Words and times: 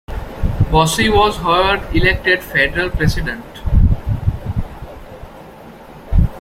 Bossi 0.71 1.09
was 1.13 1.37
however 1.37 1.85
elected 1.93 2.41
federal 2.41 2.89
president. 2.89 3.45